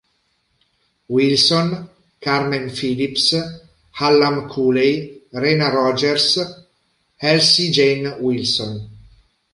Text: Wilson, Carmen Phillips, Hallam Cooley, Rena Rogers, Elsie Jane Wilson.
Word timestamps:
Wilson, 1.09 1.87
Carmen 2.19 2.71
Phillips, 2.71 3.35
Hallam 3.91 4.49
Cooley, 4.49 5.25
Rena 5.31 5.69
Rogers, 5.71 6.39
Elsie 7.21 7.69
Jane 7.69 8.15
Wilson. 8.19 8.89